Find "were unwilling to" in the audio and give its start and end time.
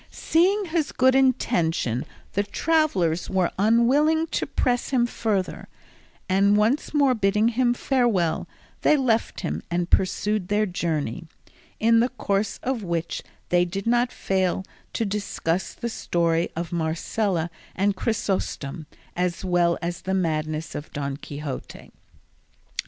3.29-4.47